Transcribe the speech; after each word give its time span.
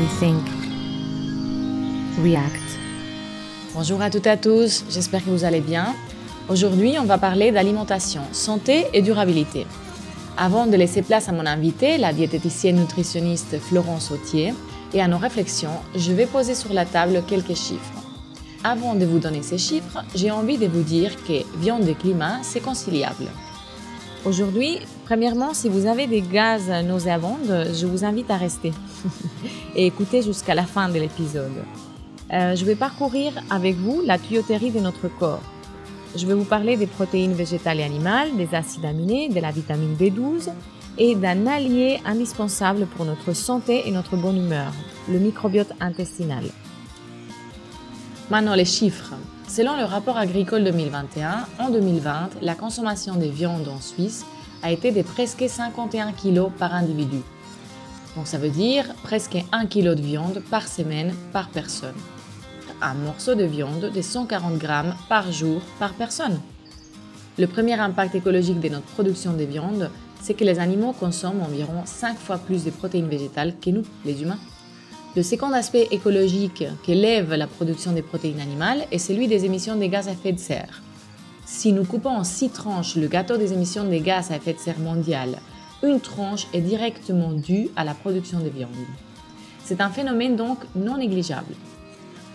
rethink, 0.00 0.42
react. 2.22 2.62
Bonjour 3.74 4.00
à 4.00 4.08
toutes 4.08 4.26
et 4.26 4.30
à 4.30 4.36
tous, 4.38 4.84
j'espère 4.90 5.22
que 5.22 5.28
vous 5.28 5.44
allez 5.44 5.60
bien. 5.60 5.94
Aujourd'hui, 6.48 6.94
on 6.98 7.04
va 7.04 7.18
parler 7.18 7.52
d'alimentation, 7.52 8.22
santé 8.32 8.86
et 8.94 9.02
durabilité. 9.02 9.66
Avant 10.38 10.66
de 10.66 10.76
laisser 10.76 11.02
place 11.02 11.28
à 11.28 11.32
mon 11.32 11.44
invité, 11.44 11.98
la 11.98 12.14
diététicienne 12.14 12.76
nutritionniste 12.76 13.58
Florence 13.58 14.10
Autier, 14.10 14.54
et 14.94 15.02
à 15.02 15.08
nos 15.08 15.18
réflexions, 15.18 15.78
je 15.94 16.12
vais 16.12 16.26
poser 16.26 16.54
sur 16.54 16.72
la 16.72 16.86
table 16.86 17.22
quelques 17.26 17.54
chiffres. 17.54 18.02
Avant 18.64 18.94
de 18.94 19.04
vous 19.04 19.18
donner 19.18 19.42
ces 19.42 19.58
chiffres, 19.58 20.04
j'ai 20.14 20.30
envie 20.30 20.56
de 20.56 20.68
vous 20.68 20.82
dire 20.82 21.22
que 21.24 21.42
viande 21.58 21.86
et 21.86 21.94
climat, 21.94 22.38
c'est 22.42 22.60
conciliable. 22.60 23.26
Aujourd'hui, 24.24 24.78
premièrement, 25.04 25.52
si 25.52 25.68
vous 25.68 25.86
avez 25.86 26.06
des 26.06 26.20
gaz 26.20 26.70
nauséabonds, 26.84 27.38
je 27.48 27.86
vous 27.86 28.04
invite 28.04 28.30
à 28.30 28.36
rester 28.36 28.72
et 29.74 29.86
écouter 29.86 30.22
jusqu'à 30.22 30.54
la 30.54 30.62
fin 30.62 30.88
de 30.88 30.94
l'épisode. 31.00 31.64
Euh, 32.32 32.54
je 32.54 32.64
vais 32.64 32.76
parcourir 32.76 33.32
avec 33.50 33.74
vous 33.74 34.00
la 34.04 34.18
tuyauterie 34.18 34.70
de 34.70 34.78
notre 34.78 35.08
corps. 35.08 35.42
Je 36.14 36.24
vais 36.24 36.34
vous 36.34 36.44
parler 36.44 36.76
des 36.76 36.86
protéines 36.86 37.32
végétales 37.32 37.80
et 37.80 37.82
animales, 37.82 38.36
des 38.36 38.54
acides 38.54 38.84
aminés, 38.84 39.28
de 39.28 39.40
la 39.40 39.50
vitamine 39.50 39.96
B12 39.96 40.50
et 40.98 41.16
d'un 41.16 41.48
allié 41.48 41.98
indispensable 42.04 42.86
pour 42.86 43.04
notre 43.04 43.32
santé 43.32 43.88
et 43.88 43.90
notre 43.90 44.16
bonne 44.16 44.36
humeur, 44.36 44.72
le 45.08 45.18
microbiote 45.18 45.72
intestinal. 45.80 46.44
Maintenant 48.30 48.54
les 48.54 48.66
chiffres. 48.66 49.14
Selon 49.48 49.76
le 49.76 49.84
rapport 49.84 50.16
agricole 50.16 50.64
2021, 50.64 51.46
en 51.58 51.70
2020, 51.70 52.30
la 52.40 52.54
consommation 52.54 53.16
des 53.16 53.28
viandes 53.28 53.68
en 53.68 53.80
Suisse 53.80 54.24
a 54.62 54.70
été 54.70 54.92
de 54.92 55.02
presque 55.02 55.44
51 55.46 56.12
kg 56.12 56.50
par 56.58 56.74
individu. 56.74 57.18
Donc 58.16 58.26
ça 58.26 58.38
veut 58.38 58.50
dire 58.50 58.86
presque 59.02 59.36
1 59.52 59.66
kg 59.66 59.94
de 59.94 60.02
viande 60.02 60.42
par 60.50 60.66
semaine 60.66 61.14
par 61.32 61.48
personne. 61.50 61.94
Un 62.80 62.94
morceau 62.94 63.34
de 63.34 63.44
viande 63.44 63.90
de 63.94 64.02
140 64.02 64.56
grammes 64.58 64.94
par 65.08 65.30
jour 65.30 65.60
par 65.78 65.92
personne. 65.94 66.40
Le 67.38 67.46
premier 67.46 67.74
impact 67.74 68.14
écologique 68.14 68.60
de 68.60 68.68
notre 68.68 68.86
production 68.86 69.32
de 69.32 69.44
viande, 69.44 69.90
c'est 70.20 70.34
que 70.34 70.44
les 70.44 70.58
animaux 70.60 70.92
consomment 70.92 71.42
environ 71.42 71.82
5 71.84 72.16
fois 72.16 72.38
plus 72.38 72.64
de 72.64 72.70
protéines 72.70 73.08
végétales 73.08 73.54
que 73.58 73.70
nous, 73.70 73.84
les 74.04 74.22
humains. 74.22 74.38
Le 75.14 75.22
second 75.22 75.52
aspect 75.52 75.88
écologique 75.90 76.64
qu'élève 76.82 77.34
la 77.34 77.46
production 77.46 77.92
des 77.92 78.00
protéines 78.00 78.40
animales 78.40 78.86
est 78.90 78.98
celui 78.98 79.28
des 79.28 79.44
émissions 79.44 79.76
de 79.76 79.84
gaz 79.84 80.08
à 80.08 80.12
effet 80.12 80.32
de 80.32 80.38
serre. 80.38 80.80
Si 81.44 81.74
nous 81.74 81.84
coupons 81.84 82.16
en 82.16 82.24
six 82.24 82.48
tranches 82.48 82.96
le 82.96 83.08
gâteau 83.08 83.36
des 83.36 83.52
émissions 83.52 83.84
de 83.84 83.98
gaz 83.98 84.30
à 84.30 84.36
effet 84.36 84.54
de 84.54 84.58
serre 84.58 84.78
mondial, 84.78 85.36
une 85.82 86.00
tranche 86.00 86.46
est 86.54 86.62
directement 86.62 87.32
due 87.32 87.68
à 87.76 87.84
la 87.84 87.92
production 87.92 88.40
de 88.40 88.48
viande. 88.48 88.70
C'est 89.62 89.82
un 89.82 89.90
phénomène 89.90 90.34
donc 90.34 90.60
non 90.74 90.96
négligeable. 90.96 91.54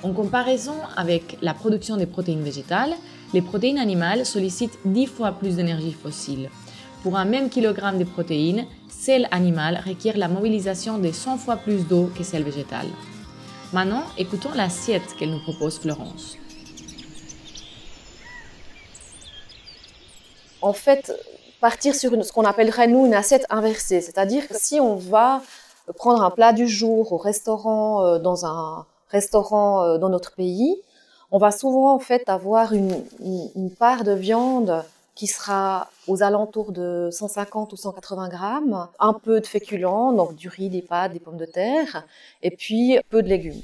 En 0.03 0.11
comparaison 0.11 0.75
avec 0.95 1.39
la 1.41 1.55
production 1.55 1.97
des 1.97 2.05
protéines 2.05 2.43
végétales, 2.43 2.93
les 3.33 3.41
protéines 3.41 3.79
animales 3.79 4.23
sollicitent 4.23 4.77
10 4.85 5.07
fois 5.07 5.31
plus 5.31 5.55
d'énergie 5.55 5.93
fossile. 5.93 6.51
Pour 7.03 7.15
un 7.15 7.25
même 7.25 7.49
kilogramme 7.49 7.99
de 7.99 8.03
protéines, 8.03 8.65
celle 8.89 9.27
animale 9.31 9.81
requiert 9.85 10.17
la 10.17 10.27
mobilisation 10.27 10.97
de 10.97 11.11
100 11.11 11.37
fois 11.37 11.55
plus 11.57 11.87
d'eau 11.87 12.09
que 12.17 12.23
celle 12.23 12.43
végétale. 12.43 12.87
Maintenant, 13.71 14.03
écoutons 14.17 14.49
l'assiette 14.55 15.15
qu'elle 15.17 15.29
nous 15.29 15.41
propose 15.43 15.77
Florence. 15.79 16.37
En 20.61 20.73
fait, 20.73 21.13
partir 21.61 21.93
sur 21.93 22.11
ce 22.25 22.31
qu'on 22.31 22.45
appellerait 22.45 22.87
nous 22.87 23.05
une 23.05 23.13
assiette 23.13 23.45
inversée, 23.49 24.01
c'est-à-dire 24.01 24.47
que 24.47 24.55
si 24.57 24.79
on 24.79 24.95
va 24.95 25.41
prendre 25.95 26.23
un 26.23 26.31
plat 26.31 26.51
du 26.51 26.67
jour 26.67 27.13
au 27.13 27.17
restaurant, 27.17 28.05
euh, 28.05 28.19
dans 28.19 28.45
un 28.45 28.85
restaurant 29.09 29.83
euh, 29.83 29.97
dans 29.97 30.09
notre 30.09 30.33
pays, 30.33 30.75
on 31.31 31.37
va 31.37 31.51
souvent 31.51 31.93
en 31.93 31.99
fait 31.99 32.27
avoir 32.27 32.73
une, 32.73 33.03
une 33.55 33.69
part 33.69 34.03
de 34.03 34.13
viande 34.13 34.83
qui 35.17 35.25
sera 35.25 35.89
aux 36.07 36.21
alentours 36.21 36.71
de 36.71 37.09
150 37.11 37.73
ou 37.73 37.75
180 37.75 38.29
grammes, 38.29 38.87
un 38.99 39.13
peu 39.13 39.41
de 39.41 39.47
féculents, 39.47 40.13
donc 40.13 40.35
du 40.35 40.47
riz, 40.47 40.69
des 40.69 40.83
pâtes, 40.83 41.13
des 41.13 41.19
pommes 41.19 41.37
de 41.37 41.45
terre, 41.45 42.05
et 42.43 42.51
puis 42.51 42.99
peu 43.09 43.23
de 43.23 43.27
légumes. 43.27 43.59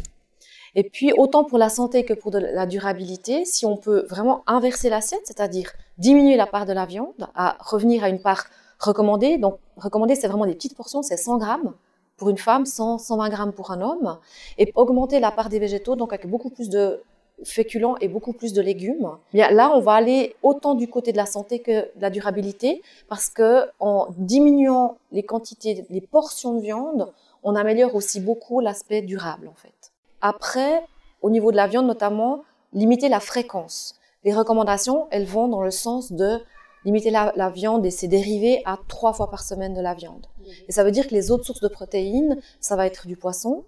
Et 0.74 0.84
puis, 0.84 1.14
autant 1.14 1.44
pour 1.44 1.60
la 1.60 1.70
santé 1.70 2.06
que 2.06 2.16
pour 2.16 2.32
la 2.32 2.66
durabilité, 2.66 3.46
si 3.46 3.68
on 3.68 3.78
peut 3.78 4.08
vraiment 4.10 4.42
inverser 4.48 4.90
l'assiette, 4.90 5.22
c'est-à-dire 5.26 5.74
diminuer 6.00 6.38
la 6.38 6.48
part 6.48 6.66
de 6.66 6.74
la 6.74 6.88
viande, 6.88 7.30
à 7.36 7.56
revenir 7.60 8.04
à 8.04 8.10
une 8.10 8.20
part 8.20 8.46
recommandée. 8.80 9.38
Donc, 9.38 9.60
recommandée, 9.78 10.16
c'est 10.16 10.28
vraiment 10.28 10.48
des 10.48 10.56
petites 10.56 10.76
portions, 10.76 11.04
c'est 11.04 11.18
100 11.18 11.38
grammes 11.38 11.74
pour 12.18 12.30
une 12.30 12.40
femme, 12.40 12.66
100, 12.66 12.98
120 12.98 13.30
grammes 13.30 13.54
pour 13.54 13.70
un 13.70 13.82
homme, 13.82 14.18
et 14.58 14.72
augmenter 14.74 15.20
la 15.20 15.30
part 15.30 15.50
des 15.50 15.60
végétaux, 15.60 15.96
donc 15.96 16.14
avec 16.14 16.28
beaucoup 16.28 16.50
plus 16.50 16.70
de 16.70 17.04
féculents 17.44 17.96
et 18.00 18.08
beaucoup 18.08 18.34
plus 18.34 18.54
de 18.54 18.62
légumes. 18.62 19.10
Bien 19.34 19.50
là, 19.52 19.72
on 19.76 19.80
va 19.80 19.94
aller 19.94 20.36
autant 20.44 20.76
du 20.76 20.88
côté 20.88 21.12
de 21.12 21.18
la 21.18 21.26
santé 21.26 21.60
que 21.60 21.72
de 21.72 22.02
la 22.02 22.10
durabilité, 22.10 22.82
parce 23.10 23.30
que 23.30 23.66
en 23.80 24.08
diminuant 24.18 24.98
les 25.12 25.24
quantités, 25.24 25.86
les 25.90 26.02
portions 26.02 26.56
de 26.56 26.62
viande, 26.62 27.12
on 27.44 27.56
améliore 27.56 27.96
aussi 27.96 28.20
beaucoup 28.20 28.60
l'aspect 28.60 29.02
durable 29.02 29.48
en 29.48 29.56
fait. 29.56 29.92
Après, 30.22 30.84
au 31.22 31.30
niveau 31.30 31.52
de 31.52 31.58
la 31.58 31.68
viande 31.68 31.88
notamment, 31.88 32.44
limiter 32.72 33.10
la 33.10 33.20
fréquence. 33.20 33.96
Les 34.24 34.34
recommandations, 34.34 35.08
elles 35.12 35.26
vont 35.26 35.48
dans 35.48 35.62
le 35.62 35.72
sens 35.72 36.12
de 36.14 36.40
limiter 36.86 37.12
la, 37.12 37.34
la, 37.36 37.50
viande 37.50 37.86
et 37.86 37.92
ses 37.92 38.08
dérivés 38.08 38.62
à 38.66 38.78
trois 38.88 39.14
fois 39.14 39.30
par 39.30 39.44
semaine 39.44 39.74
de 39.74 39.82
la 39.82 39.94
viande. 39.94 40.28
Et 40.68 40.72
ça 40.72 40.84
veut 40.84 40.92
dire 40.92 41.08
que 41.08 41.14
les 41.14 41.32
autres 41.32 41.46
sources 41.46 41.62
de 41.62 41.68
protéines, 41.68 42.38
ça 42.60 42.76
va 42.76 42.86
être 42.86 43.08
du 43.08 43.16
poisson, 43.16 43.64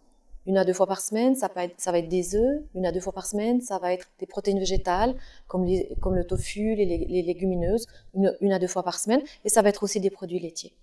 une 0.47 0.57
à 0.57 0.65
deux 0.65 0.73
fois 0.73 0.85
par 0.85 1.01
semaine, 1.01 1.35
ça, 1.35 1.49
va 1.55 1.63
être 1.65 2.07
des 2.07 2.35
œufs. 2.35 2.61
Une 2.75 2.85
à 2.85 2.91
deux 2.91 2.99
fois 2.99 3.13
par 3.13 3.25
semaine, 3.25 3.61
ça 3.61 3.79
va 3.79 3.93
être 3.93 4.07
des 4.19 4.27
protéines 4.27 4.59
végétales, 4.59 5.15
comme, 5.47 5.65
le 5.65 6.23
tofu, 6.23 6.75
les, 6.75 6.85
les 6.85 7.21
légumineuses, 7.23 7.87
une, 8.13 8.51
à 8.51 8.59
deux 8.59 8.67
fois 8.67 8.83
par 8.83 8.99
semaine. 8.99 9.21
Et 9.43 9.49
ça 9.49 9.61
va 9.61 9.69
être 9.69 9.81
aussi 9.83 9.99
des 9.99 10.11
produits 10.11 10.39
laitiers. 10.39 10.73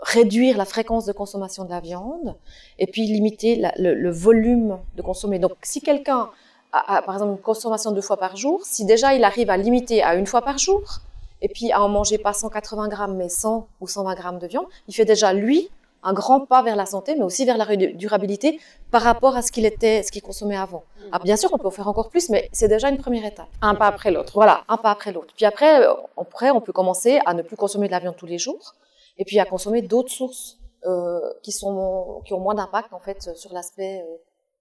Réduire 0.00 0.56
la 0.56 0.64
fréquence 0.64 1.04
de 1.04 1.12
consommation 1.12 1.64
de 1.64 1.70
la 1.70 1.80
viande 1.80 2.34
et 2.78 2.86
puis 2.86 3.06
limiter 3.06 3.62
le, 3.78 4.10
volume 4.10 4.78
de 4.96 5.02
consommer. 5.02 5.38
Donc, 5.38 5.52
si 5.62 5.80
quelqu'un 5.80 6.30
a, 6.72 7.02
par 7.02 7.14
exemple, 7.14 7.32
une 7.32 7.38
consommation 7.38 7.92
deux 7.92 8.00
fois 8.00 8.16
par 8.16 8.36
jour, 8.36 8.62
si 8.64 8.84
déjà 8.84 9.14
il 9.14 9.22
arrive 9.22 9.50
à 9.50 9.56
limiter 9.56 10.02
à 10.02 10.14
une 10.14 10.26
fois 10.26 10.42
par 10.42 10.58
jour, 10.58 11.00
et 11.42 11.48
puis 11.48 11.72
à 11.72 11.82
en 11.82 11.88
manger 11.90 12.16
pas 12.16 12.32
180 12.32 12.88
grammes, 12.88 13.16
mais 13.16 13.28
100 13.28 13.68
ou 13.80 13.86
120 13.86 14.14
grammes 14.14 14.38
de 14.38 14.46
viande, 14.46 14.66
il 14.88 14.94
fait 14.94 15.04
déjà, 15.04 15.32
lui, 15.34 15.68
un 16.04 16.12
grand 16.12 16.40
pas 16.40 16.62
vers 16.62 16.76
la 16.76 16.86
santé, 16.86 17.14
mais 17.16 17.24
aussi 17.24 17.44
vers 17.44 17.56
la 17.56 17.64
durabilité 17.76 18.60
par 18.90 19.02
rapport 19.02 19.36
à 19.36 19.42
ce 19.42 19.50
qu'il 19.50 19.64
était, 19.64 20.02
ce 20.02 20.12
qu'il 20.12 20.22
consommait 20.22 20.56
avant. 20.56 20.84
Ah, 21.12 21.18
bien 21.18 21.36
sûr, 21.36 21.50
on 21.52 21.58
peut 21.58 21.66
en 21.66 21.70
faire 21.70 21.88
encore 21.88 22.10
plus, 22.10 22.28
mais 22.28 22.48
c'est 22.52 22.68
déjà 22.68 22.90
une 22.90 22.98
première 22.98 23.24
étape. 23.24 23.48
Un 23.62 23.74
pas 23.74 23.86
après 23.86 24.10
l'autre. 24.10 24.32
Voilà, 24.34 24.64
un 24.68 24.76
pas 24.76 24.90
après 24.90 25.12
l'autre. 25.12 25.32
Puis 25.34 25.46
après, 25.46 25.82
euh, 25.82 25.94
après, 26.16 26.50
on 26.50 26.60
peut 26.60 26.72
commencer 26.72 27.20
à 27.24 27.34
ne 27.34 27.42
plus 27.42 27.56
consommer 27.56 27.86
de 27.86 27.92
la 27.92 28.00
viande 28.00 28.16
tous 28.16 28.26
les 28.26 28.38
jours, 28.38 28.74
et 29.16 29.24
puis 29.24 29.40
à 29.40 29.46
consommer 29.46 29.80
d'autres 29.80 30.12
sources 30.12 30.58
euh, 30.86 31.20
qui 31.42 31.52
sont 31.52 32.22
qui 32.26 32.34
ont 32.34 32.40
moins 32.40 32.54
d'impact 32.54 32.92
en 32.92 33.00
fait 33.00 33.34
sur 33.36 33.52
l'aspect 33.54 34.02
euh, 34.02 34.16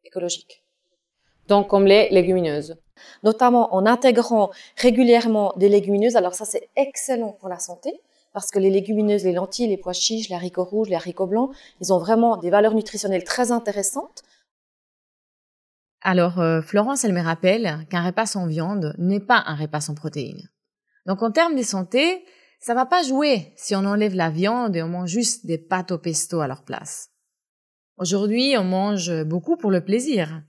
écologique. 0.06 0.64
Donc 1.50 1.68
comme 1.68 1.86
les 1.86 2.10
légumineuses. 2.10 2.78
Notamment 3.24 3.74
en 3.76 3.86
intégrant 3.86 4.52
régulièrement 4.78 5.52
des 5.58 5.68
légumineuses. 5.68 6.16
Alors 6.16 6.36
ça, 6.36 6.46
c'est 6.46 6.70
excellent 6.78 7.34
pour 7.34 7.50
la 7.50 7.60
santé 7.60 8.00
parce 8.34 8.50
que 8.50 8.60
les 8.60 8.72
légumineuses, 8.72 9.24
les 9.24 9.32
lentilles, 9.32 9.68
les 9.68 9.78
pois 9.78 9.94
chiches, 9.94 10.30
les 10.30 10.36
haricots 10.36 10.64
rouges, 10.64 10.90
les 10.90 10.96
haricots 10.96 11.28
blancs, 11.28 11.52
ils 11.80 11.94
ont 11.94 12.00
vraiment 12.00 12.38
des 12.38 12.50
valeurs 12.50 12.74
nutritionnelles 12.74 13.24
très 13.24 13.52
intéressantes. 13.52 14.24
Alors, 16.02 16.40
euh, 16.40 16.62
Florence, 16.62 17.06
elle 17.06 17.14
me 17.14 17.22
rappelle 17.22 17.86
qu'un 17.90 18.04
repas 18.04 18.26
sans 18.26 18.48
viande 18.48 18.94
n'est 18.98 19.22
pas 19.22 19.44
un 19.46 19.56
repas 19.56 19.80
sans 19.80 19.96
protéines. 19.96 20.50
Donc, 21.06 21.22
en 21.22 21.32
termes 21.32 21.56
de 21.56 21.64
santé, 21.64 22.26
ça 22.60 22.74
va 22.74 22.86
pas 22.86 23.04
jouer 23.04 23.54
si 23.56 23.76
on 23.76 23.86
enlève 23.86 24.16
la 24.16 24.30
viande 24.30 24.76
et 24.76 24.84
on 24.84 24.90
mange 24.90 25.10
juste 25.10 25.46
des 25.46 25.58
pâtes 25.58 25.92
au 25.92 25.98
pesto 25.98 26.42
à 26.42 26.48
leur 26.48 26.64
place. 26.64 27.12
Aujourd'hui, 27.98 28.56
on 28.58 28.64
mange 28.64 29.24
beaucoup 29.24 29.56
pour 29.56 29.70
le 29.70 29.86
plaisir. 29.86 30.42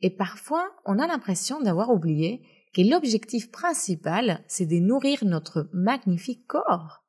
Et 0.00 0.10
parfois, 0.10 0.70
on 0.86 0.98
a 0.98 1.06
l'impression 1.06 1.60
d'avoir 1.60 1.90
oublié 1.90 2.42
que 2.74 2.82
l'objectif 2.82 3.50
principal, 3.50 4.42
c'est 4.48 4.66
de 4.66 4.76
nourrir 4.76 5.24
notre 5.24 5.68
magnifique 5.72 6.46
corps. 6.46 7.04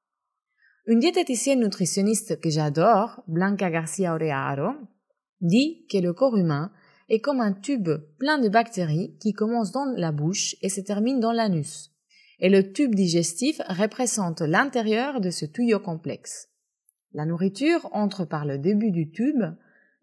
Une 0.89 1.01
diététicienne 1.01 1.59
nutritionniste 1.59 2.41
que 2.41 2.49
j'adore, 2.49 3.21
Blanca 3.27 3.69
Garcia 3.69 4.15
Orearo, 4.15 4.71
dit 5.39 5.85
que 5.85 5.99
le 5.99 6.13
corps 6.13 6.35
humain 6.35 6.71
est 7.09 7.19
comme 7.19 7.41
un 7.41 7.53
tube 7.53 7.91
plein 8.17 8.39
de 8.39 8.49
bactéries 8.49 9.15
qui 9.19 9.33
commence 9.33 9.71
dans 9.71 9.85
la 9.85 10.11
bouche 10.11 10.55
et 10.63 10.69
se 10.69 10.81
termine 10.81 11.19
dans 11.19 11.31
l'anus. 11.31 11.91
Et 12.39 12.49
le 12.49 12.73
tube 12.73 12.95
digestif 12.95 13.61
représente 13.69 14.41
l'intérieur 14.41 15.21
de 15.21 15.29
ce 15.29 15.45
tuyau 15.45 15.79
complexe. 15.79 16.47
La 17.13 17.27
nourriture 17.27 17.87
entre 17.91 18.25
par 18.25 18.43
le 18.45 18.57
début 18.57 18.89
du 18.89 19.11
tube, 19.11 19.43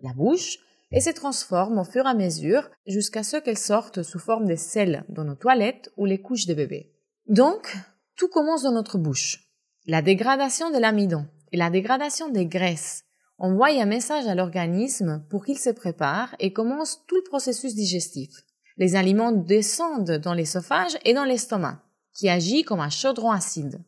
la 0.03 0.13
bouche, 0.13 0.59
et 0.93 1.01
se 1.01 1.11
transforme 1.11 1.79
au 1.79 1.85
fur 1.85 2.07
et 2.07 2.11
à 2.11 2.15
mesure 2.15 2.71
jusqu'à 2.87 3.25
ce 3.25 3.39
qu'elle 3.39 3.59
sorte 3.59 4.05
sous 4.05 4.21
forme 4.21 4.47
de 4.47 4.55
sel 4.55 5.05
dans 5.09 5.25
nos 5.25 5.35
toilettes 5.35 5.91
ou 5.97 6.05
les 6.05 6.23
couches 6.23 6.47
de 6.47 6.55
bébé. 6.55 6.93
Donc, 7.27 7.77
tout 8.17 8.29
commence 8.29 8.63
dans 8.63 8.73
notre 8.73 8.99
bouche. 8.99 9.46
La 9.89 10.03
dégradation 10.03 10.73
de 10.73 10.79
l'amidon 10.79 11.27
et 11.53 11.57
la 11.57 11.71
dégradation 11.71 12.29
des 12.29 12.47
graisses 12.47 13.05
envoie 13.39 13.69
un 13.69 13.87
message 13.87 14.27
à 14.27 14.35
l'organisme 14.35 15.25
pour 15.31 15.45
qu'il 15.45 15.59
se 15.59 15.71
prépare 15.71 16.35
et 16.41 16.53
commence 16.53 17.05
tout 17.07 17.15
le 17.15 17.23
processus 17.23 17.77
digestif. 17.77 18.31
Les 18.79 18.97
aliments 18.97 19.31
descendent 19.31 20.19
dans 20.19 20.35
l'esophage 20.35 20.99
et 21.05 21.15
dans 21.15 21.23
l'estomac, 21.23 21.85
qui 22.13 22.29
agit 22.29 22.65
comme 22.65 22.81
un 22.81 22.91
chaudron 22.91 23.31
acide. 23.31 23.81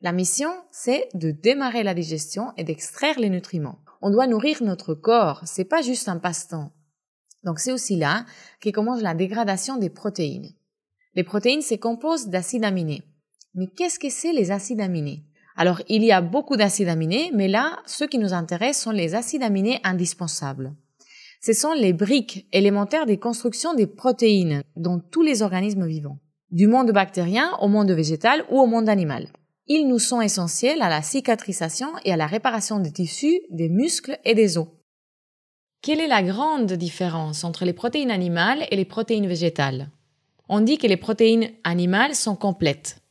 La 0.00 0.10
mission, 0.10 0.50
c'est 0.72 1.08
de 1.14 1.30
démarrer 1.30 1.84
la 1.84 1.94
digestion 1.94 2.52
et 2.56 2.64
d'extraire 2.64 3.20
les 3.20 3.30
nutriments. 3.30 3.78
On 4.02 4.10
doit 4.10 4.26
nourrir 4.26 4.60
notre 4.60 4.94
corps, 4.94 5.42
c'est 5.44 5.64
pas 5.64 5.82
juste 5.82 6.08
un 6.08 6.18
passe-temps. 6.18 6.72
Donc 7.44 7.60
c'est 7.60 7.72
aussi 7.72 7.94
là 7.94 8.26
que 8.60 8.70
commence 8.70 9.02
la 9.02 9.14
dégradation 9.14 9.76
des 9.76 9.90
protéines. 9.90 10.50
Les 11.14 11.22
protéines 11.22 11.62
se 11.62 11.76
composent 11.76 12.26
d'acides 12.26 12.64
aminés. 12.64 13.04
Mais 13.54 13.68
qu'est-ce 13.68 14.00
que 14.00 14.10
c'est 14.10 14.32
les 14.32 14.50
acides 14.50 14.80
aminés? 14.80 15.24
Alors 15.56 15.80
il 15.88 16.02
y 16.02 16.12
a 16.12 16.20
beaucoup 16.20 16.56
d'acides 16.56 16.88
aminés, 16.88 17.30
mais 17.32 17.48
là, 17.48 17.78
ceux 17.86 18.06
qui 18.06 18.18
nous 18.18 18.32
intéressent 18.32 18.84
sont 18.84 18.90
les 18.90 19.14
acides 19.14 19.42
aminés 19.42 19.80
indispensables. 19.84 20.74
Ce 21.40 21.52
sont 21.52 21.72
les 21.74 21.92
briques 21.92 22.48
élémentaires 22.52 23.06
des 23.06 23.18
constructions 23.18 23.74
des 23.74 23.86
protéines 23.86 24.62
dans 24.76 24.98
tous 24.98 25.22
les 25.22 25.42
organismes 25.42 25.86
vivants, 25.86 26.18
du 26.50 26.66
monde 26.66 26.90
bactérien 26.90 27.52
au 27.60 27.68
monde 27.68 27.90
végétal 27.90 28.44
ou 28.50 28.60
au 28.60 28.66
monde 28.66 28.88
animal. 28.88 29.28
Ils 29.66 29.86
nous 29.86 29.98
sont 29.98 30.20
essentiels 30.20 30.82
à 30.82 30.88
la 30.88 31.02
cicatrisation 31.02 31.88
et 32.04 32.12
à 32.12 32.16
la 32.16 32.26
réparation 32.26 32.80
des 32.80 32.92
tissus, 32.92 33.40
des 33.50 33.68
muscles 33.68 34.18
et 34.24 34.34
des 34.34 34.58
os. 34.58 34.68
Quelle 35.82 36.00
est 36.00 36.08
la 36.08 36.22
grande 36.22 36.72
différence 36.72 37.44
entre 37.44 37.66
les 37.66 37.74
protéines 37.74 38.10
animales 38.10 38.66
et 38.70 38.76
les 38.76 38.84
protéines 38.86 39.26
végétales? 39.26 39.90
On 40.48 40.60
dit 40.60 40.78
que 40.78 40.86
les 40.86 40.96
protéines 40.96 41.50
animales 41.62 42.14
sont 42.14 42.36
complètes. 42.36 43.03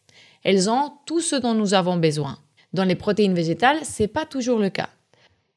Elles 0.43 0.69
ont 0.69 0.91
tout 1.05 1.21
ce 1.21 1.35
dont 1.35 1.53
nous 1.53 1.73
avons 1.73 1.97
besoin. 1.97 2.37
Dans 2.73 2.83
les 2.83 2.95
protéines 2.95 3.33
végétales, 3.33 3.79
c'est 3.83 4.07
pas 4.07 4.25
toujours 4.25 4.59
le 4.59 4.69
cas. 4.69 4.89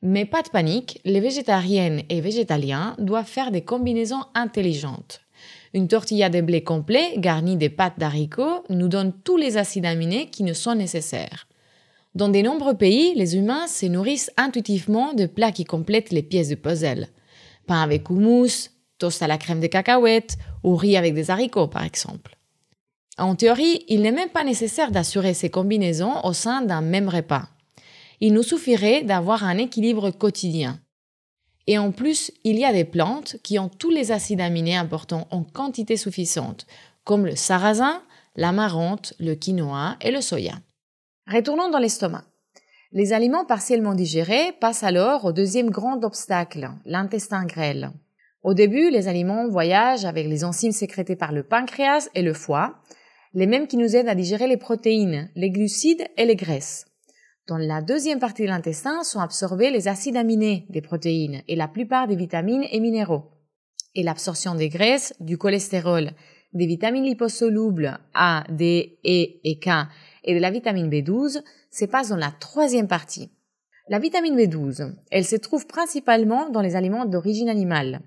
Mais 0.03 0.25
pas 0.25 0.43
de 0.43 0.49
panique, 0.49 1.00
les 1.05 1.21
végétariennes 1.21 2.03
et 2.11 2.21
végétaliens 2.21 2.94
doivent 2.99 3.27
faire 3.27 3.50
des 3.50 3.62
combinaisons 3.62 4.23
intelligentes. 4.35 5.23
Une 5.75 5.88
tortilla 5.88 6.29
de 6.29 6.41
blé 6.41 6.62
complet 6.62 7.15
garnie 7.17 7.56
de 7.56 7.69
pâtes 7.69 7.99
d'haricots 7.99 8.65
nous 8.71 8.88
donne 8.88 9.12
tous 9.25 9.37
les 9.37 9.56
acides 9.56 9.87
aminés 9.87 10.31
qui 10.31 10.43
nous 10.43 10.55
sont 10.55 10.75
nécessaires. 10.75 11.49
Dans 12.15 12.29
de 12.29 12.41
nombreux 12.41 12.77
pays, 12.77 13.15
les 13.15 13.37
humains 13.37 13.67
se 13.67 13.87
nourrissent 13.87 14.31
intuitivement 14.37 15.12
de 15.12 15.27
plats 15.27 15.53
qui 15.53 15.65
complètent 15.65 16.12
les 16.12 16.23
pièces 16.23 16.49
de 16.49 16.55
puzzle. 16.55 17.09
Pain 17.67 17.83
avec 17.83 18.09
houmous, 18.09 18.71
toast 18.99 19.23
à 19.23 19.27
la 19.27 19.37
crème 19.38 19.61
de 19.61 19.67
cacahuètes 19.67 20.38
ou 20.62 20.77
riz 20.77 20.97
avec 20.97 21.15
des 21.15 21.31
haricots, 21.31 21.69
par 21.69 21.85
exemple. 21.85 22.36
En 23.18 23.34
théorie, 23.34 23.84
il 23.88 24.02
n'est 24.02 24.12
même 24.12 24.28
pas 24.28 24.44
nécessaire 24.44 24.90
d'assurer 24.90 25.32
ces 25.32 25.48
combinaisons 25.48 26.20
au 26.24 26.32
sein 26.32 26.60
d'un 26.60 26.82
même 26.82 27.08
repas. 27.08 27.48
Il 28.20 28.34
nous 28.34 28.42
suffirait 28.42 29.02
d'avoir 29.02 29.44
un 29.44 29.56
équilibre 29.56 30.10
quotidien. 30.10 30.80
Et 31.66 31.78
en 31.78 31.92
plus, 31.92 32.30
il 32.44 32.58
y 32.58 32.64
a 32.64 32.72
des 32.72 32.84
plantes 32.84 33.36
qui 33.42 33.58
ont 33.58 33.68
tous 33.68 33.90
les 33.90 34.12
acides 34.12 34.40
aminés 34.40 34.76
importants 34.76 35.26
en 35.30 35.42
quantité 35.42 35.96
suffisante, 35.96 36.66
comme 37.04 37.26
le 37.26 37.36
sarrasin, 37.36 38.02
l'amarante, 38.36 39.14
le 39.18 39.34
quinoa 39.34 39.96
et 40.00 40.10
le 40.10 40.20
soya. 40.20 40.54
Retournons 41.26 41.70
dans 41.70 41.78
l'estomac. 41.78 42.24
Les 42.92 43.12
aliments 43.12 43.44
partiellement 43.44 43.94
digérés 43.94 44.52
passent 44.60 44.84
alors 44.84 45.24
au 45.24 45.32
deuxième 45.32 45.70
grand 45.70 46.04
obstacle, 46.04 46.70
l'intestin 46.84 47.44
grêle. 47.44 47.90
Au 48.42 48.54
début, 48.54 48.90
les 48.90 49.08
aliments 49.08 49.48
voyagent 49.48 50.04
avec 50.04 50.28
les 50.28 50.44
enzymes 50.44 50.72
sécrétées 50.72 51.16
par 51.16 51.32
le 51.32 51.42
pancréas 51.42 52.08
et 52.14 52.22
le 52.22 52.32
foie, 52.32 52.76
les 53.34 53.46
mêmes 53.46 53.67
qui 53.67 53.76
nous 53.76 53.96
aident 53.96 54.08
à 54.08 54.14
digérer 54.14 54.46
les 54.46 54.56
protéines, 54.56 55.31
les 55.34 55.50
glucides 55.50 56.06
et 56.17 56.25
les 56.25 56.37
graisses. 56.37 56.87
Dans 57.49 57.58
la 57.58 57.81
deuxième 57.81 58.19
partie 58.19 58.43
de 58.43 58.49
l'intestin 58.49 59.05
sont 59.05 59.20
absorbés 59.20 59.70
les 59.70 59.88
acides 59.88 60.17
aminés 60.17 60.67
des 60.70 60.81
protéines 60.81 61.43
et 61.46 61.55
la 61.55 61.69
plupart 61.69 62.08
des 62.08 62.17
vitamines 62.17 62.67
et 62.70 62.81
minéraux. 62.81 63.31
Et 63.94 64.02
l'absorption 64.02 64.55
des 64.55 64.69
graisses, 64.69 65.14
du 65.20 65.38
cholestérol, 65.38 66.11
des 66.52 66.67
vitamines 66.67 67.05
liposolubles 67.05 67.99
A, 68.14 68.44
D, 68.50 68.99
E 69.05 69.40
et 69.44 69.58
K 69.61 69.88
et 70.25 70.34
de 70.34 70.40
la 70.40 70.50
vitamine 70.50 70.90
B12 70.90 71.43
se 71.70 71.84
passe 71.84 72.08
dans 72.08 72.17
la 72.17 72.32
troisième 72.32 72.88
partie. 72.88 73.31
La 73.88 74.00
vitamine 74.00 74.37
B12, 74.37 74.94
elle 75.12 75.25
se 75.25 75.37
trouve 75.37 75.67
principalement 75.67 76.50
dans 76.50 76.61
les 76.61 76.75
aliments 76.75 77.06
d'origine 77.06 77.49
animale. 77.49 78.00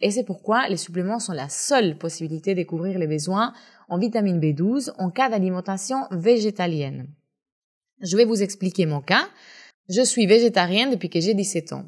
Et 0.00 0.10
c'est 0.10 0.24
pourquoi 0.24 0.68
les 0.68 0.76
suppléments 0.76 1.18
sont 1.18 1.32
la 1.32 1.48
seule 1.48 1.98
possibilité 1.98 2.54
de 2.54 2.62
couvrir 2.62 2.98
les 2.98 3.06
besoins 3.06 3.52
en 3.88 3.98
vitamine 3.98 4.40
B12 4.40 4.92
en 4.98 5.10
cas 5.10 5.28
d'alimentation 5.28 6.06
végétalienne. 6.10 7.08
Je 8.00 8.16
vais 8.16 8.24
vous 8.24 8.42
expliquer 8.42 8.86
mon 8.86 9.00
cas. 9.00 9.28
Je 9.88 10.02
suis 10.02 10.26
végétarienne 10.26 10.90
depuis 10.90 11.10
que 11.10 11.20
j'ai 11.20 11.34
17 11.34 11.74
ans. 11.74 11.84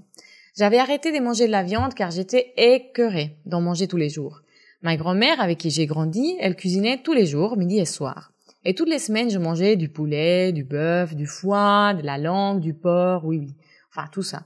J'avais 0.57 0.79
arrêté 0.79 1.11
de 1.13 1.25
manger 1.25 1.47
de 1.47 1.53
la 1.53 1.63
viande 1.63 1.95
car 1.95 2.11
j'étais 2.11 2.53
écœurée 2.57 3.39
d'en 3.47 3.63
manger 3.63 3.89
tous 3.89 3.97
les 3.97 4.11
jours. 4.11 4.43
Ma 4.83 4.97
grand-mère, 4.97 5.41
avec 5.41 5.59
qui 5.59 5.71
j'ai 5.71 5.87
grandi, 5.87 6.37
elle 6.41 6.57
cuisinait 6.57 7.01
tous 7.03 7.15
les 7.15 7.25
jours, 7.25 7.57
midi 7.57 7.79
et 7.79 7.87
soir. 7.87 8.33
Et 8.65 8.75
toutes 8.75 8.89
les 8.89 8.99
semaines, 8.99 9.31
je 9.31 9.39
mangeais 9.39 9.77
du 9.77 9.89
poulet, 9.89 10.53
du 10.53 10.65
bœuf, 10.65 11.15
du 11.15 11.27
foie, 11.27 11.95
de 11.95 12.03
la 12.03 12.19
langue, 12.19 12.61
du 12.61 12.75
porc, 12.75 13.25
oui, 13.25 13.39
oui. 13.39 13.55
Enfin, 13.91 14.09
tout 14.13 14.23
ça. 14.23 14.45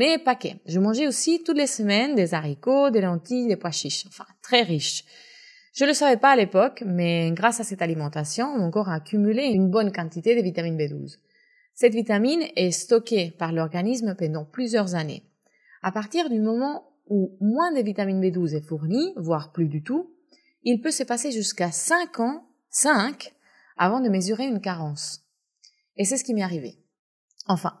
Mais 0.00 0.16
paquet. 0.16 0.56
Je 0.64 0.80
mangeais 0.80 1.06
aussi 1.06 1.42
toutes 1.42 1.58
les 1.58 1.66
semaines 1.66 2.14
des 2.14 2.32
haricots, 2.32 2.88
des 2.88 3.02
lentilles, 3.02 3.48
des 3.48 3.56
pois 3.56 3.70
chiches. 3.70 4.06
Enfin, 4.06 4.24
très 4.40 4.62
riche. 4.62 5.04
Je 5.74 5.84
le 5.84 5.92
savais 5.92 6.16
pas 6.16 6.30
à 6.30 6.36
l'époque, 6.36 6.82
mais 6.86 7.30
grâce 7.32 7.60
à 7.60 7.64
cette 7.64 7.82
alimentation, 7.82 8.56
mon 8.56 8.70
corps 8.70 8.88
a 8.88 8.94
accumulé 8.94 9.42
une 9.42 9.68
bonne 9.68 9.92
quantité 9.92 10.34
de 10.34 10.40
vitamine 10.40 10.78
B12. 10.78 11.18
Cette 11.74 11.92
vitamine 11.92 12.42
est 12.56 12.70
stockée 12.70 13.30
par 13.38 13.52
l'organisme 13.52 14.14
pendant 14.18 14.46
plusieurs 14.46 14.94
années. 14.94 15.22
À 15.82 15.92
partir 15.92 16.30
du 16.30 16.40
moment 16.40 16.94
où 17.10 17.36
moins 17.42 17.70
de 17.70 17.82
vitamine 17.82 18.22
B12 18.22 18.56
est 18.56 18.66
fournie, 18.66 19.12
voire 19.16 19.52
plus 19.52 19.68
du 19.68 19.82
tout, 19.82 20.14
il 20.62 20.80
peut 20.80 20.92
se 20.92 21.02
passer 21.02 21.30
jusqu'à 21.30 21.72
5 21.72 22.20
ans, 22.20 22.48
5, 22.70 23.34
avant 23.76 24.00
de 24.00 24.08
mesurer 24.08 24.46
une 24.46 24.62
carence. 24.62 25.26
Et 25.98 26.06
c'est 26.06 26.16
ce 26.16 26.24
qui 26.24 26.32
m'est 26.32 26.40
arrivé. 26.40 26.78
Enfin, 27.48 27.74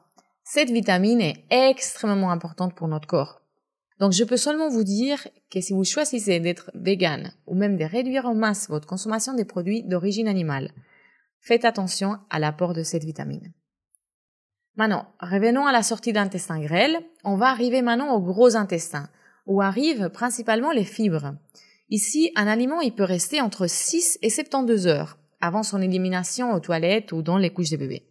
cette 0.52 0.70
vitamine 0.70 1.20
est 1.20 1.44
extrêmement 1.48 2.32
importante 2.32 2.74
pour 2.74 2.88
notre 2.88 3.06
corps. 3.06 3.40
Donc 4.00 4.10
je 4.10 4.24
peux 4.24 4.36
seulement 4.36 4.68
vous 4.68 4.82
dire 4.82 5.28
que 5.48 5.60
si 5.60 5.72
vous 5.72 5.84
choisissez 5.84 6.40
d'être 6.40 6.72
vegan 6.74 7.32
ou 7.46 7.54
même 7.54 7.76
de 7.76 7.84
réduire 7.84 8.26
en 8.26 8.34
masse 8.34 8.68
votre 8.68 8.88
consommation 8.88 9.32
des 9.32 9.44
produits 9.44 9.84
d'origine 9.84 10.26
animale, 10.26 10.72
faites 11.38 11.64
attention 11.64 12.18
à 12.30 12.40
l'apport 12.40 12.74
de 12.74 12.82
cette 12.82 13.04
vitamine. 13.04 13.52
Maintenant, 14.74 15.06
revenons 15.20 15.66
à 15.66 15.72
la 15.72 15.84
sortie 15.84 16.12
d'intestin 16.12 16.58
grêle. 16.58 16.98
On 17.22 17.36
va 17.36 17.46
arriver 17.46 17.80
maintenant 17.80 18.12
au 18.12 18.20
gros 18.20 18.56
intestin, 18.56 19.08
où 19.46 19.62
arrivent 19.62 20.08
principalement 20.08 20.72
les 20.72 20.84
fibres. 20.84 21.36
Ici, 21.90 22.32
un 22.34 22.48
aliment, 22.48 22.80
il 22.80 22.96
peut 22.96 23.04
rester 23.04 23.40
entre 23.40 23.68
6 23.68 24.18
et 24.20 24.30
72 24.30 24.88
heures 24.88 25.16
avant 25.40 25.62
son 25.62 25.80
élimination 25.80 26.52
aux 26.52 26.60
toilettes 26.60 27.12
ou 27.12 27.22
dans 27.22 27.38
les 27.38 27.50
couches 27.50 27.70
des 27.70 27.76
bébés. 27.76 28.09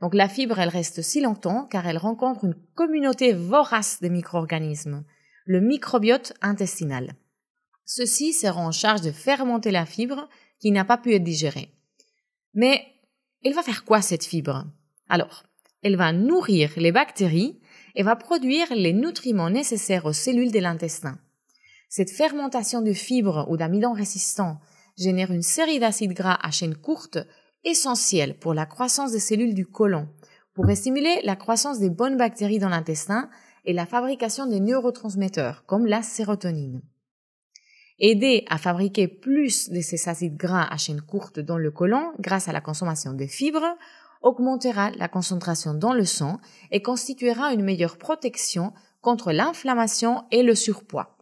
Donc 0.00 0.14
la 0.14 0.28
fibre, 0.28 0.58
elle 0.58 0.68
reste 0.68 1.02
si 1.02 1.20
longtemps 1.20 1.66
car 1.66 1.86
elle 1.86 1.98
rencontre 1.98 2.44
une 2.44 2.56
communauté 2.74 3.32
vorace 3.32 4.00
de 4.00 4.08
micro-organismes, 4.08 5.04
le 5.44 5.60
microbiote 5.60 6.32
intestinal. 6.40 7.14
Ceux-ci 7.84 8.32
seront 8.32 8.66
en 8.66 8.72
charge 8.72 9.02
de 9.02 9.10
fermenter 9.10 9.70
la 9.70 9.84
fibre 9.84 10.28
qui 10.58 10.70
n'a 10.70 10.84
pas 10.84 10.96
pu 10.96 11.14
être 11.14 11.24
digérée. 11.24 11.74
Mais 12.54 12.82
elle 13.44 13.54
va 13.54 13.62
faire 13.62 13.84
quoi 13.84 14.00
cette 14.00 14.24
fibre? 14.24 14.66
Alors, 15.08 15.44
elle 15.82 15.96
va 15.96 16.12
nourrir 16.12 16.72
les 16.76 16.92
bactéries 16.92 17.60
et 17.94 18.02
va 18.02 18.16
produire 18.16 18.72
les 18.74 18.92
nutriments 18.92 19.50
nécessaires 19.50 20.06
aux 20.06 20.12
cellules 20.12 20.52
de 20.52 20.58
l'intestin. 20.60 21.18
Cette 21.88 22.10
fermentation 22.10 22.82
de 22.82 22.92
fibres 22.92 23.46
ou 23.50 23.56
d'amidon 23.56 23.92
résistant 23.92 24.60
génère 24.96 25.32
une 25.32 25.42
série 25.42 25.80
d'acides 25.80 26.12
gras 26.12 26.38
à 26.40 26.50
chaîne 26.50 26.76
courte 26.76 27.18
essentiels 27.64 28.38
pour 28.38 28.54
la 28.54 28.66
croissance 28.66 29.12
des 29.12 29.20
cellules 29.20 29.54
du 29.54 29.66
côlon, 29.66 30.08
pour 30.54 30.70
stimuler 30.74 31.20
la 31.24 31.36
croissance 31.36 31.78
des 31.78 31.90
bonnes 31.90 32.16
bactéries 32.16 32.58
dans 32.58 32.68
l'intestin 32.68 33.28
et 33.64 33.72
la 33.72 33.86
fabrication 33.86 34.46
des 34.46 34.60
neurotransmetteurs, 34.60 35.64
comme 35.66 35.86
la 35.86 36.02
sérotonine. 36.02 36.82
Aider 37.98 38.44
à 38.48 38.56
fabriquer 38.56 39.08
plus 39.08 39.68
de 39.68 39.80
ces 39.80 40.08
acides 40.08 40.36
gras 40.36 40.66
à 40.70 40.76
chaîne 40.78 41.02
courte 41.02 41.38
dans 41.38 41.58
le 41.58 41.70
côlon 41.70 42.12
grâce 42.18 42.48
à 42.48 42.52
la 42.52 42.62
consommation 42.62 43.12
de 43.12 43.26
fibres 43.26 43.76
augmentera 44.22 44.90
la 44.92 45.08
concentration 45.08 45.74
dans 45.74 45.92
le 45.92 46.04
sang 46.04 46.40
et 46.70 46.82
constituera 46.82 47.52
une 47.52 47.62
meilleure 47.62 47.98
protection 47.98 48.72
contre 49.02 49.32
l'inflammation 49.32 50.24
et 50.30 50.42
le 50.42 50.54
surpoids. 50.54 51.19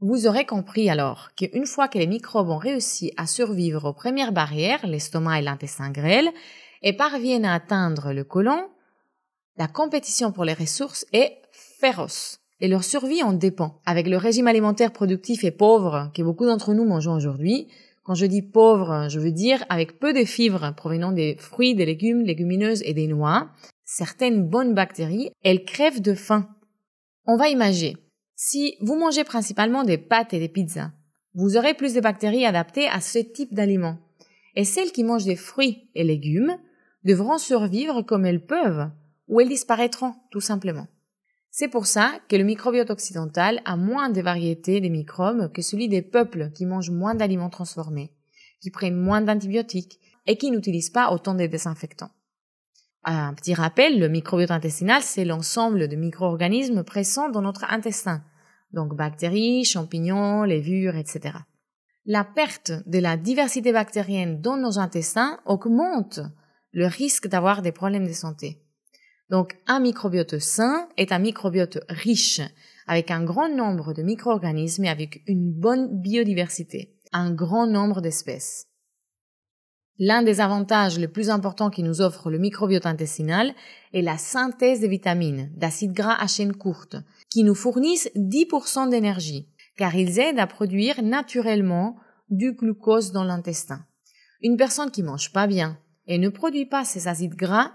Vous 0.00 0.28
aurez 0.28 0.46
compris 0.46 0.88
alors 0.88 1.30
qu'une 1.34 1.66
fois 1.66 1.88
que 1.88 1.98
les 1.98 2.06
microbes 2.06 2.50
ont 2.50 2.58
réussi 2.58 3.12
à 3.16 3.26
survivre 3.26 3.88
aux 3.88 3.92
premières 3.92 4.30
barrières, 4.30 4.86
l'estomac 4.86 5.40
et 5.40 5.42
l'intestin 5.42 5.90
grêle, 5.90 6.30
et 6.82 6.92
parviennent 6.92 7.44
à 7.44 7.54
atteindre 7.54 8.12
le 8.12 8.22
côlon, 8.22 8.68
la 9.56 9.66
compétition 9.66 10.30
pour 10.30 10.44
les 10.44 10.54
ressources 10.54 11.04
est 11.12 11.38
féroce 11.50 12.38
et 12.60 12.68
leur 12.68 12.84
survie 12.84 13.24
en 13.24 13.32
dépend. 13.32 13.80
Avec 13.86 14.06
le 14.06 14.16
régime 14.16 14.46
alimentaire 14.46 14.92
productif 14.92 15.42
et 15.42 15.50
pauvre 15.50 16.12
que 16.14 16.22
beaucoup 16.22 16.46
d'entre 16.46 16.74
nous 16.74 16.84
mangeons 16.84 17.14
aujourd'hui, 17.14 17.66
quand 18.04 18.14
je 18.14 18.26
dis 18.26 18.42
pauvre, 18.42 19.08
je 19.08 19.18
veux 19.18 19.32
dire 19.32 19.64
avec 19.68 19.98
peu 19.98 20.12
de 20.12 20.24
fibres 20.24 20.72
provenant 20.76 21.10
des 21.10 21.36
fruits, 21.38 21.74
des 21.74 21.86
légumes, 21.86 22.22
légumineuses 22.22 22.82
et 22.84 22.94
des 22.94 23.08
noix, 23.08 23.48
certaines 23.84 24.48
bonnes 24.48 24.74
bactéries, 24.74 25.30
elles 25.42 25.64
crèvent 25.64 26.00
de 26.00 26.14
faim. 26.14 26.48
On 27.26 27.36
va 27.36 27.48
imaginer, 27.48 27.96
si 28.40 28.76
vous 28.80 28.94
mangez 28.94 29.24
principalement 29.24 29.82
des 29.82 29.98
pâtes 29.98 30.32
et 30.32 30.38
des 30.38 30.48
pizzas, 30.48 30.92
vous 31.34 31.56
aurez 31.56 31.74
plus 31.74 31.92
de 31.92 32.00
bactéries 32.00 32.46
adaptées 32.46 32.86
à 32.86 33.00
ce 33.00 33.18
type 33.18 33.52
d'aliments. 33.52 33.98
Et 34.54 34.64
celles 34.64 34.92
qui 34.92 35.02
mangent 35.02 35.24
des 35.24 35.34
fruits 35.34 35.90
et 35.96 36.04
légumes 36.04 36.56
devront 37.02 37.38
survivre 37.38 38.02
comme 38.02 38.24
elles 38.24 38.46
peuvent, 38.46 38.90
ou 39.26 39.40
elles 39.40 39.48
disparaîtront, 39.48 40.14
tout 40.30 40.40
simplement. 40.40 40.86
C'est 41.50 41.66
pour 41.66 41.86
ça 41.86 42.12
que 42.28 42.36
le 42.36 42.44
microbiote 42.44 42.90
occidental 42.90 43.60
a 43.64 43.76
moins 43.76 44.08
de 44.08 44.20
variétés 44.20 44.80
de 44.80 44.88
microbes 44.88 45.50
que 45.52 45.60
celui 45.60 45.88
des 45.88 46.02
peuples 46.02 46.52
qui 46.52 46.64
mangent 46.64 46.92
moins 46.92 47.16
d'aliments 47.16 47.50
transformés, 47.50 48.12
qui 48.60 48.70
prennent 48.70 49.00
moins 49.00 49.20
d'antibiotiques 49.20 49.98
et 50.28 50.36
qui 50.36 50.52
n'utilisent 50.52 50.90
pas 50.90 51.10
autant 51.10 51.34
de 51.34 51.44
désinfectants. 51.46 52.12
Un 53.02 53.34
petit 53.34 53.54
rappel, 53.54 53.98
le 53.98 54.08
microbiote 54.08 54.52
intestinal, 54.52 55.02
c'est 55.02 55.24
l'ensemble 55.24 55.88
de 55.88 55.96
micro-organismes 55.96 56.84
présents 56.84 57.30
dans 57.30 57.42
notre 57.42 57.64
intestin, 57.64 58.22
donc 58.72 58.94
bactéries, 58.94 59.64
champignons, 59.64 60.44
levures, 60.44 60.96
etc. 60.96 61.38
La 62.04 62.24
perte 62.24 62.72
de 62.86 62.98
la 62.98 63.16
diversité 63.16 63.72
bactérienne 63.72 64.40
dans 64.40 64.56
nos 64.56 64.78
intestins 64.78 65.40
augmente 65.44 66.20
le 66.72 66.86
risque 66.86 67.28
d'avoir 67.28 67.62
des 67.62 67.72
problèmes 67.72 68.06
de 68.06 68.12
santé. 68.12 68.62
Donc 69.30 69.58
un 69.66 69.80
microbiote 69.80 70.38
sain 70.38 70.88
est 70.96 71.12
un 71.12 71.18
microbiote 71.18 71.78
riche, 71.88 72.40
avec 72.86 73.10
un 73.10 73.22
grand 73.22 73.50
nombre 73.50 73.92
de 73.92 74.02
micro-organismes 74.02 74.86
et 74.86 74.88
avec 74.88 75.22
une 75.26 75.52
bonne 75.52 76.00
biodiversité, 76.00 76.94
un 77.12 77.30
grand 77.30 77.66
nombre 77.66 78.00
d'espèces. 78.00 78.68
L'un 79.98 80.22
des 80.22 80.40
avantages 80.40 80.98
les 80.98 81.08
plus 81.08 81.28
importants 81.28 81.70
qui 81.70 81.82
nous 81.82 82.00
offre 82.00 82.30
le 82.30 82.38
microbiote 82.38 82.86
intestinal 82.86 83.52
est 83.92 84.00
la 84.00 84.16
synthèse 84.16 84.80
de 84.80 84.86
vitamines, 84.86 85.50
d'acides 85.56 85.92
gras 85.92 86.16
à 86.18 86.28
chaîne 86.28 86.54
courte, 86.54 86.96
qui 87.30 87.44
nous 87.44 87.54
fournissent 87.54 88.10
10% 88.14 88.90
d'énergie, 88.90 89.48
car 89.76 89.94
ils 89.94 90.18
aident 90.18 90.38
à 90.38 90.46
produire 90.46 91.02
naturellement 91.02 91.96
du 92.30 92.52
glucose 92.52 93.12
dans 93.12 93.24
l'intestin. 93.24 93.84
Une 94.42 94.56
personne 94.56 94.90
qui 94.90 95.02
mange 95.02 95.32
pas 95.32 95.46
bien 95.46 95.78
et 96.06 96.18
ne 96.18 96.28
produit 96.28 96.66
pas 96.66 96.84
ces 96.84 97.08
acides 97.08 97.34
gras 97.34 97.72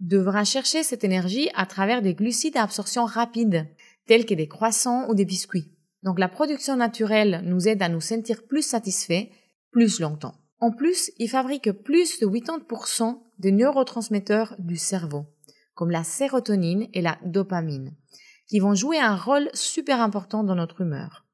devra 0.00 0.44
chercher 0.44 0.82
cette 0.82 1.04
énergie 1.04 1.48
à 1.54 1.66
travers 1.66 2.02
des 2.02 2.14
glucides 2.14 2.56
à 2.56 2.62
absorption 2.62 3.04
rapide, 3.04 3.68
tels 4.06 4.26
que 4.26 4.34
des 4.34 4.48
croissants 4.48 5.08
ou 5.08 5.14
des 5.14 5.24
biscuits. 5.24 5.72
Donc 6.02 6.18
la 6.18 6.28
production 6.28 6.76
naturelle 6.76 7.42
nous 7.44 7.68
aide 7.68 7.82
à 7.82 7.88
nous 7.88 8.00
sentir 8.00 8.44
plus 8.46 8.62
satisfaits 8.62 9.28
plus 9.70 10.00
longtemps. 10.00 10.34
En 10.58 10.70
plus, 10.70 11.10
il 11.18 11.28
fabrique 11.28 11.70
plus 11.72 12.20
de 12.20 12.26
80% 12.26 13.18
des 13.38 13.52
neurotransmetteurs 13.52 14.54
du 14.58 14.76
cerveau, 14.76 15.26
comme 15.74 15.90
la 15.90 16.04
sérotonine 16.04 16.88
et 16.92 17.00
la 17.00 17.18
dopamine, 17.24 17.94
qui 18.52 18.58
vont 18.58 18.74
jouer 18.74 18.98
un 18.98 19.16
rôle 19.16 19.48
super 19.54 20.02
important 20.02 20.44
dans 20.44 20.54
notre 20.54 20.82
humeur. 20.82 21.24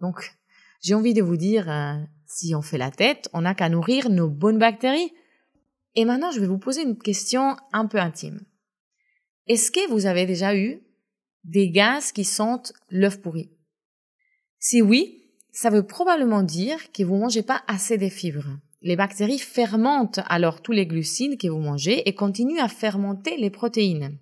Donc, 0.00 0.34
j'ai 0.80 0.94
envie 0.94 1.12
de 1.12 1.20
vous 1.20 1.36
dire, 1.36 1.70
euh, 1.70 2.02
si 2.26 2.54
on 2.54 2.62
fait 2.62 2.78
la 2.78 2.90
tête, 2.90 3.28
on 3.34 3.42
n'a 3.42 3.54
qu'à 3.54 3.68
nourrir 3.68 4.08
nos 4.08 4.30
bonnes 4.30 4.58
bactéries. 4.58 5.12
Et 5.94 6.06
maintenant, 6.06 6.30
je 6.30 6.40
vais 6.40 6.46
vous 6.46 6.56
poser 6.56 6.80
une 6.80 6.96
question 6.96 7.58
un 7.74 7.84
peu 7.84 7.98
intime. 7.98 8.40
Est-ce 9.46 9.70
que 9.70 9.90
vous 9.90 10.06
avez 10.06 10.24
déjà 10.24 10.56
eu 10.56 10.80
des 11.44 11.68
gaz 11.68 12.12
qui 12.12 12.24
sentent 12.24 12.72
l'œuf 12.88 13.20
pourri? 13.20 13.50
Si 14.58 14.80
oui, 14.80 15.22
ça 15.52 15.68
veut 15.68 15.86
probablement 15.86 16.42
dire 16.42 16.92
que 16.92 17.02
vous 17.02 17.16
mangez 17.16 17.42
pas 17.42 17.62
assez 17.66 17.98
de 17.98 18.08
fibres. 18.08 18.56
Les 18.80 18.96
bactéries 18.96 19.38
fermentent 19.38 20.20
alors 20.28 20.62
tous 20.62 20.72
les 20.72 20.86
glucides 20.86 21.38
que 21.38 21.48
vous 21.48 21.60
mangez 21.60 22.08
et 22.08 22.14
continuent 22.14 22.60
à 22.60 22.68
fermenter 22.68 23.36
les 23.36 23.50
protéines. 23.50 24.16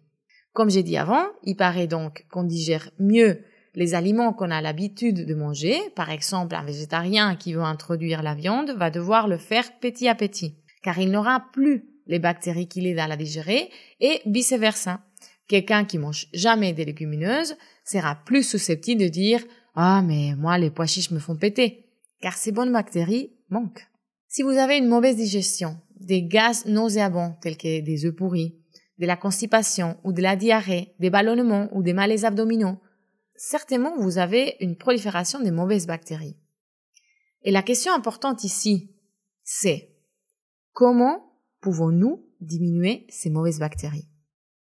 Comme 0.53 0.71
j'ai 0.71 0.83
dit 0.83 0.97
avant, 0.97 1.25
il 1.45 1.57
paraît 1.57 1.87
donc 1.87 2.27
qu'on 2.31 2.45
digère 2.45 2.91
mieux 2.99 3.43
les 3.75 3.95
aliments 3.95 4.33
qu'on 4.33 4.51
a 4.51 4.61
l'habitude 4.61 5.27
de 5.27 5.35
manger. 5.35 5.79
Par 5.97 6.11
exemple, 6.11 6.55
un 6.55 6.65
végétarien 6.65 7.37
qui 7.37 7.55
veut 7.55 7.63
introduire 7.63 8.23
la 8.23 8.35
viande 8.35 8.71
va 8.77 8.91
devoir 8.91 9.29
le 9.29 9.39
faire 9.39 9.79
petit 9.81 10.09
à 10.09 10.15
petit, 10.15 10.57
car 10.83 10.99
il 10.99 11.11
n'aura 11.11 11.45
plus 11.53 11.85
les 12.07 12.19
bactéries 12.19 12.69
qu'il 12.69 12.87
aident 12.87 12.99
à 12.99 13.07
la 13.07 13.17
digérer 13.17 13.71
et 14.01 14.21
vice 14.27 14.53
versa. 14.53 15.01
Quelqu'un 15.49 15.85
qui 15.85 15.99
mange 15.99 16.29
jamais 16.35 16.73
des 16.73 16.85
légumineuses 16.85 17.57
sera 17.85 18.15
plus 18.15 18.43
susceptible 18.43 19.03
de 19.03 19.09
dire 19.09 19.43
ah, 19.75 20.03
mais 20.03 20.35
moi, 20.37 20.59
les 20.59 20.71
pois 20.71 20.87
chiches 20.87 21.11
me 21.11 21.19
font 21.19 21.37
péter. 21.37 21.87
Car 22.21 22.35
ces 22.35 22.53
bonnes 22.53 22.73
bactéries 22.73 23.33
manquent. 23.49 23.87
Si 24.29 24.43
vous 24.43 24.51
avez 24.51 24.77
une 24.77 24.87
mauvaise 24.87 25.17
digestion, 25.17 25.79
des 25.99 26.23
gaz 26.23 26.67
nauséabonds 26.67 27.35
tels 27.41 27.57
que 27.57 27.81
des 27.81 28.07
œufs 28.07 28.15
pourris, 28.15 28.57
de 28.99 29.07
la 29.07 29.17
constipation 29.17 29.99
ou 30.05 30.13
de 30.13 30.23
la 30.23 30.37
diarrhée, 30.37 30.95
des 30.99 31.11
ballonnements 31.11 31.69
ou 31.73 31.83
des 31.83 31.93
malaises 31.93 32.25
abdominaux, 32.25 32.79
certainement 33.35 33.97
vous 33.99 34.19
avez 34.19 34.57
une 34.61 34.77
prolifération 34.77 35.41
des 35.41 35.51
mauvaises 35.51 35.87
bactéries. 35.87 36.37
Et 37.43 37.51
la 37.51 37.63
question 37.63 37.93
importante 37.93 38.45
ici, 38.45 38.95
c'est 39.43 39.97
comment 40.73 41.39
pouvons-nous 41.61 42.25
diminuer 42.41 43.07
ces 43.09 43.31
mauvaises 43.31 43.59
bactéries? 43.59 44.09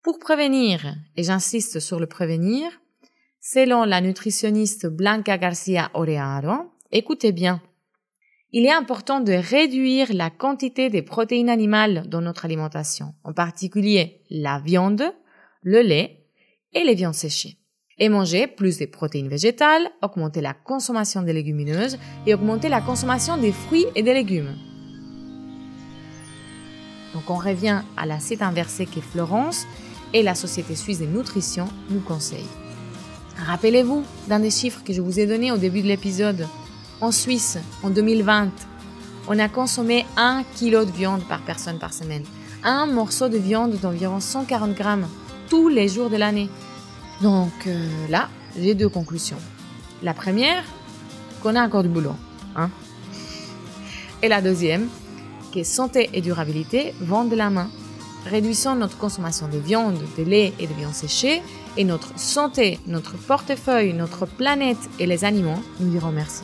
Pour 0.02 0.18
prévenir, 0.18 0.96
et 1.16 1.22
j'insiste 1.22 1.78
sur 1.78 2.00
le 2.00 2.06
prévenir, 2.06 2.82
Selon 3.44 3.82
la 3.82 4.00
nutritionniste 4.00 4.86
Blanca 4.86 5.36
Garcia 5.36 5.90
Orearo, 5.94 6.70
écoutez 6.92 7.32
bien, 7.32 7.60
il 8.52 8.66
est 8.66 8.72
important 8.72 9.20
de 9.20 9.32
réduire 9.32 10.08
la 10.12 10.28
quantité 10.28 10.90
des 10.90 11.00
protéines 11.00 11.48
animales 11.48 12.04
dans 12.08 12.20
notre 12.20 12.44
alimentation, 12.44 13.14
en 13.24 13.32
particulier 13.32 14.20
la 14.30 14.60
viande, 14.60 15.04
le 15.62 15.80
lait 15.80 16.26
et 16.74 16.84
les 16.84 16.94
viandes 16.94 17.14
séchées. 17.14 17.56
Et 17.98 18.08
manger 18.08 18.46
plus 18.46 18.78
de 18.78 18.86
protéines 18.86 19.28
végétales, 19.28 19.90
augmenter 20.02 20.40
la 20.40 20.54
consommation 20.54 21.22
des 21.22 21.32
légumineuses 21.32 21.98
et 22.26 22.34
augmenter 22.34 22.68
la 22.68 22.80
consommation 22.80 23.36
des 23.36 23.52
fruits 23.52 23.86
et 23.94 24.02
des 24.02 24.14
légumes. 24.14 24.54
Donc 27.14 27.28
on 27.28 27.36
revient 27.36 27.82
à 27.96 28.06
la 28.06 28.20
site 28.20 28.42
inversée 28.42 28.86
que 28.86 29.00
Florence 29.00 29.66
et 30.12 30.22
la 30.22 30.34
Société 30.34 30.74
suisse 30.74 31.00
de 31.00 31.06
nutrition 31.06 31.68
nous 31.90 32.00
conseillent. 32.00 32.40
Rappelez-vous 33.46 34.04
d'un 34.28 34.40
des 34.40 34.50
chiffres 34.50 34.82
que 34.84 34.92
je 34.92 35.00
vous 35.00 35.20
ai 35.20 35.26
donné 35.26 35.52
au 35.52 35.56
début 35.56 35.82
de 35.82 35.88
l'épisode. 35.88 36.46
En 37.02 37.10
Suisse, 37.10 37.58
en 37.82 37.90
2020, 37.90 38.50
on 39.26 39.36
a 39.40 39.48
consommé 39.48 40.06
1 40.16 40.44
kg 40.56 40.86
de 40.86 40.92
viande 40.92 41.24
par 41.28 41.40
personne 41.40 41.80
par 41.80 41.92
semaine. 41.92 42.22
Un 42.62 42.86
morceau 42.86 43.28
de 43.28 43.38
viande 43.38 43.74
d'environ 43.80 44.20
140 44.20 44.72
grammes 44.76 45.08
tous 45.50 45.68
les 45.68 45.88
jours 45.88 46.10
de 46.10 46.16
l'année. 46.16 46.48
Donc 47.20 47.66
euh, 47.66 47.88
là, 48.08 48.28
j'ai 48.56 48.76
deux 48.76 48.88
conclusions. 48.88 49.40
La 50.04 50.14
première, 50.14 50.62
qu'on 51.42 51.56
a 51.56 51.66
encore 51.66 51.82
du 51.82 51.88
boulot. 51.88 52.14
Hein 52.54 52.70
et 54.22 54.28
la 54.28 54.40
deuxième, 54.40 54.86
que 55.52 55.64
santé 55.64 56.08
et 56.12 56.20
durabilité 56.20 56.94
vont 57.00 57.24
de 57.24 57.34
la 57.34 57.50
main. 57.50 57.68
Réduisons 58.26 58.76
notre 58.76 58.96
consommation 58.96 59.48
de 59.48 59.58
viande, 59.58 59.98
de 60.16 60.22
lait 60.22 60.52
et 60.60 60.68
de 60.68 60.74
viande 60.74 60.94
séchée 60.94 61.42
et 61.76 61.82
notre 61.82 62.16
santé, 62.16 62.78
notre 62.86 63.16
portefeuille, 63.16 63.92
notre 63.92 64.24
planète 64.24 64.78
et 65.00 65.06
les 65.06 65.24
animaux 65.24 65.58
nous 65.80 65.90
diront 65.90 66.12
merci. 66.12 66.42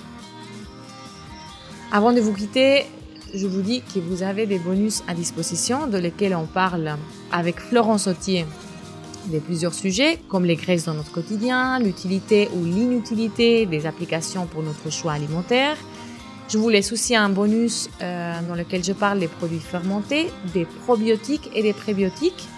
Avant 1.92 2.12
de 2.12 2.21
vous 2.21 2.33
quitter, 2.33 2.85
je 3.35 3.47
vous 3.47 3.62
dis 3.62 3.83
que 3.83 3.99
vous 3.99 4.23
avez 4.23 4.47
des 4.47 4.59
bonus 4.59 5.02
à 5.09 5.14
disposition 5.14 5.87
de 5.87 5.99
lesquels 5.99 6.35
on 6.35 6.47
parle 6.47 6.97
avec 7.33 7.61
Florence 7.61 8.04
Sautier 8.04 8.47
de 9.26 9.38
plusieurs 9.38 9.75
sujets 9.75 10.18
comme 10.28 10.45
les 10.45 10.57
graisses 10.57 10.85
dans 10.85 10.95
notre 10.95 11.12
quotidien, 11.12 11.78
l'utilité 11.78 12.49
ou 12.54 12.64
l'inutilité 12.64 13.66
des 13.66 13.87
applications 13.87 14.47
pour 14.47 14.62
notre 14.62 14.90
choix 14.90 15.12
alimentaire. 15.12 15.76
Je 16.49 16.57
vous 16.57 16.68
laisse 16.68 16.92
aussi 16.92 17.14
un 17.14 17.28
bonus 17.28 17.90
euh, 18.00 18.40
dans 18.49 18.54
lequel 18.54 18.83
je 18.83 18.92
parle 18.92 19.18
des 19.18 19.28
produits 19.28 19.61
fermentés, 19.61 20.28
des 20.54 20.64
probiotiques 20.64 21.50
et 21.54 21.62
des 21.62 21.75
prébiotiques. 21.75 22.49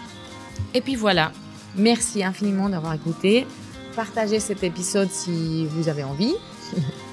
Et 0.74 0.80
puis 0.80 0.94
voilà, 0.94 1.32
Merci 1.76 2.24
infiniment 2.24 2.68
d'avoir 2.68 2.94
écouté. 2.94 3.46
Partagez 3.94 4.40
cet 4.40 4.64
épisode 4.64 5.10
si 5.10 5.66
vous 5.66 5.88
avez 5.88 6.04
envie. 6.04 6.34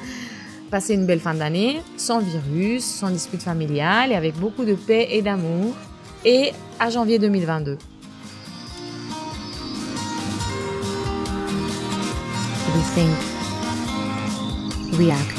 Passez 0.69 0.95
une 0.95 1.05
belle 1.05 1.21
fin 1.21 1.33
d'année, 1.33 1.81
sans 1.95 2.19
virus, 2.19 2.83
sans 2.83 3.09
dispute 3.09 3.41
familiale 3.41 4.12
et 4.12 4.15
avec 4.15 4.36
beaucoup 4.36 4.65
de 4.65 4.75
paix 4.75 5.07
et 5.12 5.21
d'amour. 5.21 5.74
Et 6.25 6.51
à 6.79 6.89
janvier 6.89 7.19
2022. 7.19 7.77
We 12.75 12.83
think, 12.93 13.15
react. 15.00 15.37